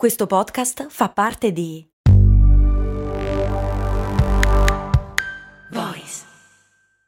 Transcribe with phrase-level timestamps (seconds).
[0.00, 1.86] Questo podcast fa parte di
[5.72, 6.22] Voice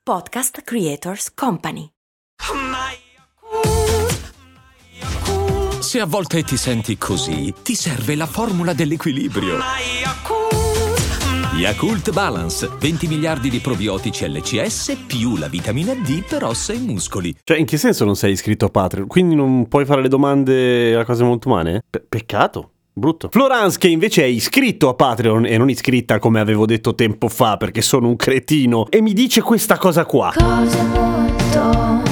[0.05, 1.89] Podcast Creators Company.
[5.81, 9.57] Se a volte ti senti così, ti serve la formula dell'equilibrio.
[11.55, 17.35] Yakult Balance, 20 miliardi di probiotici LCS più la vitamina D per ossa e muscoli.
[17.43, 19.07] Cioè, in che senso non sei iscritto a Patreon?
[19.07, 21.85] Quindi non puoi fare le domande a cose molto umane?
[21.89, 22.72] Pe- peccato.
[22.95, 23.29] Brutto.
[23.31, 27.57] Florence che invece è iscritto a Patreon e non iscritta come avevo detto tempo fa
[27.57, 30.33] perché sono un cretino e mi dice questa cosa qua.
[30.37, 32.12] Cose molto,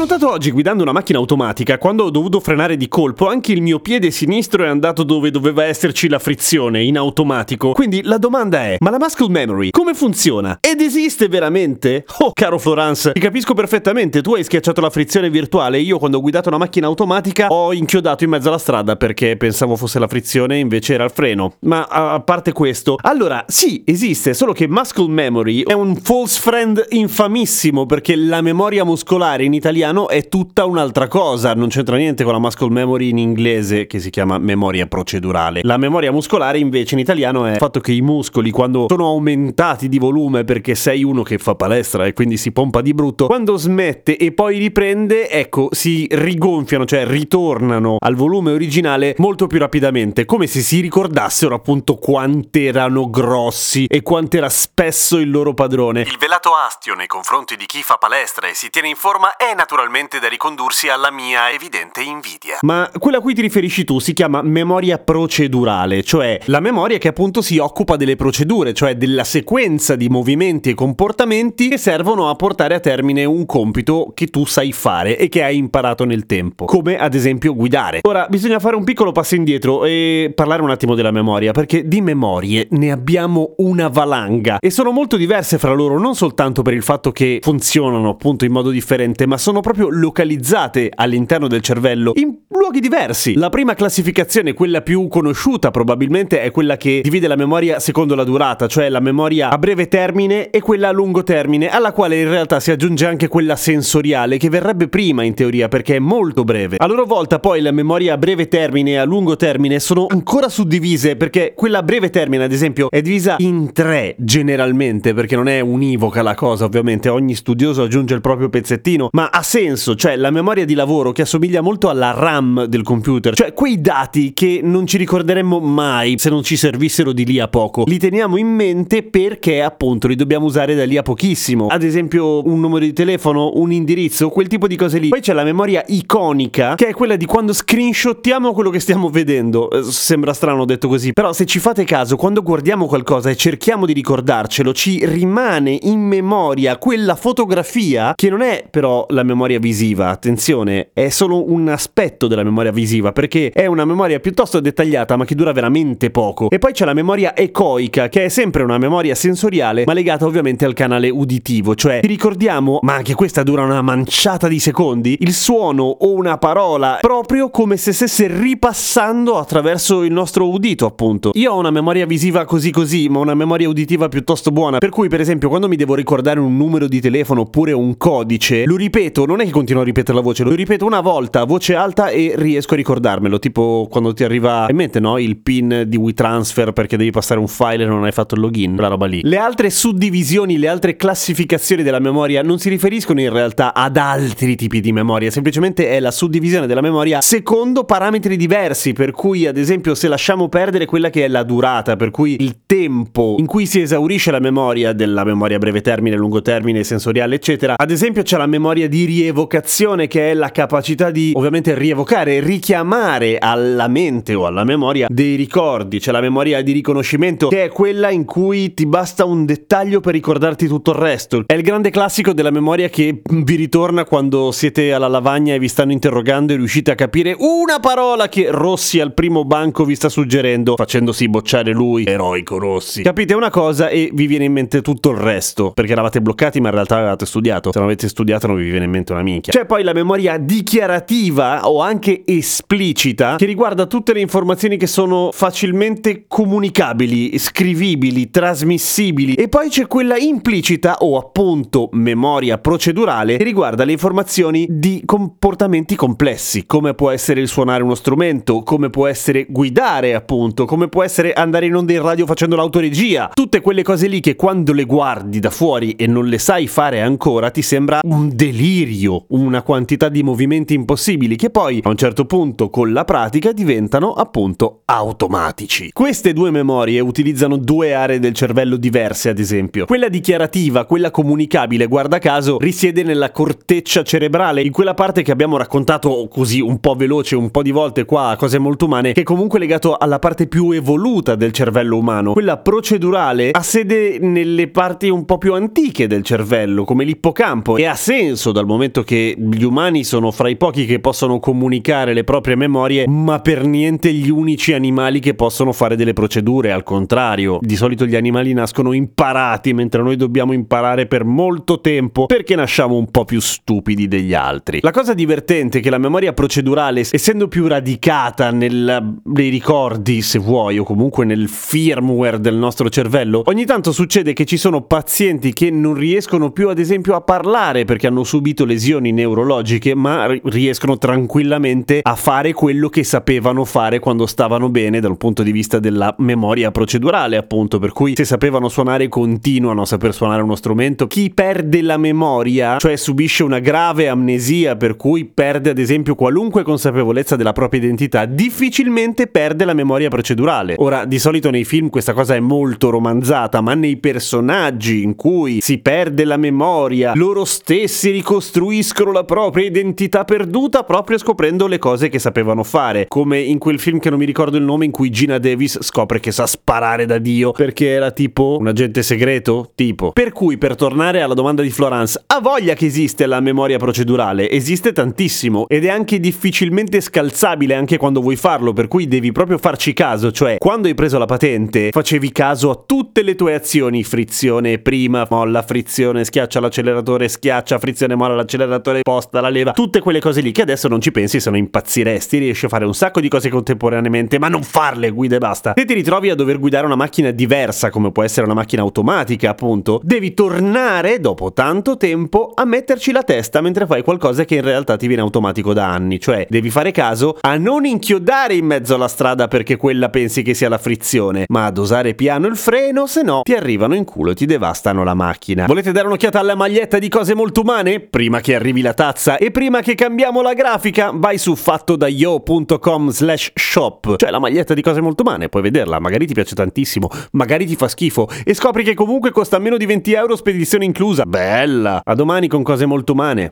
[0.00, 3.80] notato oggi guidando una macchina automatica, quando ho dovuto frenare di colpo, anche il mio
[3.80, 7.72] piede sinistro è andato dove doveva esserci la frizione, in automatico.
[7.72, 10.56] Quindi la domanda è, ma la muscle memory come funziona?
[10.62, 12.06] Ed esiste veramente?
[12.20, 16.22] Oh, caro Florence, ti capisco perfettamente, tu hai schiacciato la frizione virtuale, io quando ho
[16.22, 20.56] guidato una macchina automatica ho inchiodato in mezzo alla strada perché pensavo fosse la frizione,
[20.56, 21.56] invece era il freno.
[21.60, 26.86] Ma a parte questo, allora, sì, esiste, solo che muscle memory è un false friend
[26.88, 32.32] infamissimo perché la memoria muscolare in italiano è tutta un'altra cosa, non c'entra niente con
[32.32, 35.62] la muscle memory in inglese che si chiama memoria procedurale.
[35.64, 39.88] La memoria muscolare invece in italiano è il fatto che i muscoli quando sono aumentati
[39.88, 43.56] di volume perché sei uno che fa palestra e quindi si pompa di brutto, quando
[43.56, 50.24] smette e poi riprende, ecco, si rigonfiano, cioè ritornano al volume originale molto più rapidamente,
[50.24, 56.02] come se si ricordassero appunto quanto erano grossi e quanto era spesso il loro padrone.
[56.02, 59.52] Il velato astio nei confronti di chi fa palestra e si tiene in forma è
[59.52, 59.78] naturalmente
[60.20, 62.58] da ricondursi alla mia evidente invidia.
[62.60, 67.08] Ma quella a cui ti riferisci tu si chiama memoria procedurale, cioè la memoria che
[67.08, 72.34] appunto si occupa delle procedure, cioè della sequenza di movimenti e comportamenti che servono a
[72.34, 76.66] portare a termine un compito che tu sai fare e che hai imparato nel tempo,
[76.66, 78.00] come ad esempio guidare.
[78.02, 82.02] Ora bisogna fare un piccolo passo indietro e parlare un attimo della memoria, perché di
[82.02, 86.82] memorie ne abbiamo una valanga e sono molto diverse fra loro, non soltanto per il
[86.82, 92.36] fatto che funzionano appunto in modo differente, ma sono proprio localizzate all'interno del cervello in
[92.48, 93.34] luoghi diversi.
[93.34, 98.24] La prima classificazione, quella più conosciuta probabilmente, è quella che divide la memoria secondo la
[98.24, 102.28] durata, cioè la memoria a breve termine e quella a lungo termine, alla quale in
[102.28, 106.76] realtà si aggiunge anche quella sensoriale, che verrebbe prima in teoria perché è molto breve.
[106.78, 110.48] A loro volta poi la memoria a breve termine e a lungo termine sono ancora
[110.48, 115.48] suddivise perché quella a breve termine, ad esempio, è divisa in tre generalmente, perché non
[115.48, 120.16] è univoca la cosa, ovviamente, ogni studioso aggiunge il proprio pezzettino, ma ha senso, cioè
[120.16, 124.60] la memoria di lavoro che assomiglia molto alla RAM del computer, cioè quei dati che
[124.62, 127.84] non ci ricorderemmo mai se non ci servissero di lì a poco.
[127.86, 131.66] Li teniamo in mente perché appunto li dobbiamo usare da lì a pochissimo.
[131.66, 135.08] Ad esempio un numero di telefono, un indirizzo, quel tipo di cose lì.
[135.08, 139.70] Poi c'è la memoria iconica, che è quella di quando screenshottiamo quello che stiamo vedendo.
[139.70, 143.84] Eh, Sembra strano detto così, però se ci fate caso, quando guardiamo qualcosa e cerchiamo
[143.84, 150.08] di ricordarcelo, ci rimane in memoria quella fotografia che non è però la memoria visiva,
[150.08, 155.24] attenzione, è solo un aspetto della memoria visiva perché è una memoria piuttosto dettagliata ma
[155.24, 156.50] che dura veramente poco.
[156.50, 160.64] E poi c'è la memoria ecoica che è sempre una memoria sensoriale ma legata ovviamente
[160.64, 165.32] al canale uditivo, cioè ti ricordiamo, ma anche questa dura una manciata di secondi, il
[165.32, 171.30] suono o una parola proprio come se stesse ripassando attraverso il nostro udito appunto.
[171.34, 175.08] Io ho una memoria visiva così così ma una memoria uditiva piuttosto buona per cui
[175.08, 179.24] per esempio quando mi devo ricordare un numero di telefono oppure un codice lo ripeto,
[179.30, 182.08] non è che continuo a ripetere la voce, lo ripeto una volta a voce alta
[182.08, 185.18] e riesco a ricordarmelo, tipo quando ti arriva in mente, no?
[185.18, 188.74] Il pin di WeTransfer perché devi passare un file e non hai fatto il login,
[188.74, 189.20] quella roba lì.
[189.22, 194.56] Le altre suddivisioni, le altre classificazioni della memoria non si riferiscono in realtà ad altri
[194.56, 199.56] tipi di memoria, semplicemente è la suddivisione della memoria secondo parametri diversi, per cui ad
[199.56, 203.66] esempio se lasciamo perdere quella che è la durata, per cui il tempo in cui
[203.66, 207.74] si esaurisce la memoria della memoria a breve termine, lungo termine, sensoriale, eccetera.
[207.76, 213.36] Ad esempio c'è la memoria di rievocazione che è la capacità di ovviamente rievocare, richiamare
[213.38, 218.10] alla mente o alla memoria dei ricordi, c'è la memoria di riconoscimento che è quella
[218.10, 221.42] in cui ti basta un dettaglio per ricordarti tutto il resto.
[221.46, 225.68] È il grande classico della memoria che vi ritorna quando siete alla lavagna e vi
[225.68, 230.08] stanno interrogando e riuscite a capire una parola che Rossi al primo banco vi sta
[230.08, 233.02] suggerendo, facendosi bocciare lui, eroico Rossi.
[233.02, 236.68] Capite una cosa e vi viene in mente tutto il resto, perché eravate bloccati ma
[236.68, 237.70] in realtà avevate studiato.
[237.72, 239.52] Se non avete studiato non vi viene in mente veramente una minchia.
[239.52, 245.30] C'è poi la memoria dichiarativa o anche esplicita che riguarda tutte le informazioni che sono
[245.32, 249.34] facilmente comunicabili, scrivibili, trasmissibili.
[249.34, 255.96] E poi c'è quella implicita o appunto memoria procedurale che riguarda le informazioni di comportamenti
[255.96, 261.02] complessi, come può essere il suonare uno strumento, come può essere guidare appunto, come può
[261.02, 264.84] essere andare in onda in radio facendo l'autoregia, tutte quelle cose lì che quando le
[264.84, 270.08] guardi da fuori e non le sai fare ancora ti sembra un delirio, una quantità
[270.08, 275.90] di movimenti impossibili che poi a un certo punto con la pratica diventano appunto automatici.
[275.92, 279.86] Queste due memorie utilizzano due aree del cervello diverse ad esempio.
[279.86, 285.56] Quella dichiarativa, quella comunicabile, guarda caso, risiede nella corteccia cerebrale, in quella parte che abbiamo
[285.56, 289.20] raccontato così un po' veloce un po' di volte qua a cose molto umane, che
[289.20, 292.32] è comunque legato alla parte più evoluta del cervello umano.
[292.32, 297.84] Quella procedurale ha sede nelle parti un po' più antiche del cervello, come l'ippocampo, e
[297.84, 302.24] ha senso dal momento che gli umani sono fra i pochi che possono comunicare le
[302.24, 307.58] proprie memorie, ma per niente gli unici animali che possono fare delle procedure, al contrario.
[307.60, 312.96] Di solito gli animali nascono imparati, mentre noi dobbiamo imparare per molto tempo perché nasciamo
[312.96, 314.80] un po' più stupidi degli altri.
[314.82, 320.38] La cosa divertente è che la memoria procedurale, essendo più radicata nel, nei ricordi, se
[320.38, 325.52] vuoi, o comunque nel firmware del nostro cervello, ogni tanto succede che ci sono pazienti
[325.52, 330.96] che non riescono più, ad esempio, a parlare perché hanno subito lesioni neurologiche, ma riescono
[330.96, 336.14] tranquillamente a fare quello che sapevano fare quando stavano bene dal punto di vista della
[336.18, 341.06] memoria procedurale, appunto, per cui se sapevano suonare continuano a saper suonare uno strumento.
[341.06, 346.62] Chi perde la memoria, cioè subisce una grave amnesia per cui perde ad esempio qualunque
[346.62, 350.76] consapevolezza della propria identità, difficilmente perde la memoria procedurale.
[350.78, 355.60] Ora, di solito nei film questa cosa è molto romanzata, ma nei personaggi in cui
[355.60, 358.68] si perde la memoria, loro stessi ricostruiscono
[359.12, 363.98] la propria identità perduta proprio scoprendo le cose che sapevano fare, come in quel film
[363.98, 367.18] che non mi ricordo il nome in cui Gina Davis scopre che sa sparare da
[367.18, 370.12] Dio perché era tipo un agente segreto, tipo.
[370.12, 374.48] Per cui per tornare alla domanda di Florence, ha voglia che esiste la memoria procedurale?
[374.48, 379.58] Esiste tantissimo ed è anche difficilmente scalzabile anche quando vuoi farlo, per cui devi proprio
[379.58, 384.04] farci caso, cioè quando hai preso la patente facevi caso a tutte le tue azioni,
[384.04, 388.58] frizione prima, molla, frizione, schiaccia l'acceleratore, schiaccia, frizione, molla l'acceleratore,
[389.02, 392.38] posta la leva, tutte quelle cose lì che adesso non ci pensi se no impazziresti,
[392.38, 395.72] riesci a fare un sacco di cose contemporaneamente, ma non farle, guida e basta.
[395.76, 399.50] Se ti ritrovi a dover guidare una macchina diversa, come può essere una macchina automatica,
[399.50, 404.62] appunto, devi tornare dopo tanto tempo a metterci la testa mentre fai qualcosa che in
[404.62, 408.94] realtà ti viene automatico da anni, cioè devi fare caso a non inchiodare in mezzo
[408.94, 413.06] alla strada perché quella pensi che sia la frizione, ma a dosare piano il freno,
[413.06, 415.66] se no ti arrivano in culo e ti devastano la macchina.
[415.66, 418.00] Volete dare un'occhiata alla maglietta di cose molto umane?
[418.00, 423.52] Prima che arrivi la tazza e prima che cambiamo la grafica, vai su fattodaio.com slash
[423.54, 427.66] shop, cioè la maglietta di cose molto umane, puoi vederla, magari ti piace tantissimo, magari
[427.66, 431.24] ti fa schifo e scopri che comunque costa meno di 20 euro spedizione inclusa.
[431.24, 432.00] Bella!
[432.04, 433.50] A domani con cose molto umane.